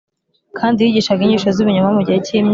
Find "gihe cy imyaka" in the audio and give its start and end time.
2.05-2.49